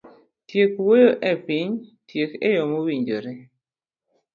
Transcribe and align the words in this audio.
Tiek 0.47 0.71
wuoyo 0.85 1.11
e 1.31 1.33
piny, 1.45 1.71
tiek 2.07 2.31
eyo 2.49 2.61
mowinjore. 2.71 3.33